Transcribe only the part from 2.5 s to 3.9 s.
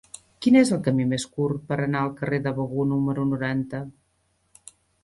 Begur número noranta?